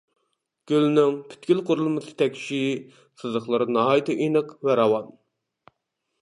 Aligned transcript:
گۈلنىڭ 0.69 1.19
پۈتكۈل 1.33 1.61
قۇرۇلمىسى 1.67 2.13
تەكشى، 2.21 2.63
سىزىقلىرى 3.25 3.69
ناھايىتى 3.77 4.17
ئېنىق 4.25 4.57
ۋە 4.71 4.79
راۋان. 4.83 5.15